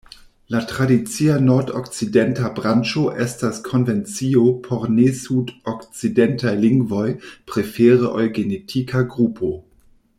La 0.53 0.59
tradicia 0.69 1.33
nordokcidenta 1.47 2.49
branĉo 2.59 3.03
estas 3.25 3.59
konvencio 3.67 4.45
por 4.69 4.87
ne-sudokcidentaj 4.95 6.55
lingvoj, 6.63 7.07
prefere 7.53 8.11
ol 8.15 8.33
genetika 8.39 9.05
grupo. 9.17 9.53